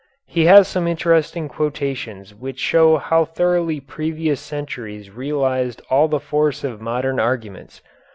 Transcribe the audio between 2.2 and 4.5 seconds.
which show how thoroughly previous